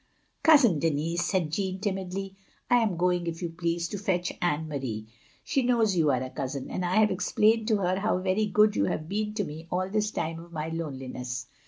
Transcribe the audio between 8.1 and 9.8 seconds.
very good you have been to me